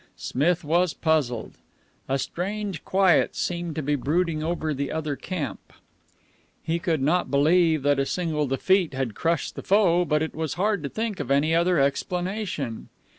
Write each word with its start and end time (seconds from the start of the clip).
Smith 0.17 0.63
was 0.63 0.95
puzzled. 0.95 1.53
A 2.09 2.17
strange 2.17 2.83
quiet 2.83 3.35
seemed 3.35 3.75
to 3.75 3.83
be 3.83 3.93
brooding 3.93 4.41
over 4.41 4.73
the 4.73 4.91
other 4.91 5.15
camp. 5.15 5.73
He 6.63 6.79
could 6.79 7.03
not 7.03 7.29
believe 7.29 7.83
that 7.83 7.99
a 7.99 8.05
single 8.07 8.47
defeat 8.47 8.95
had 8.95 9.13
crushed 9.13 9.53
the 9.53 9.61
foe, 9.61 10.03
but 10.05 10.23
it 10.23 10.33
was 10.33 10.55
hard 10.55 10.81
to 10.81 10.89
think 10.89 11.19
of 11.19 11.29
any 11.29 11.53
other 11.53 11.77
explanation. 11.77 12.89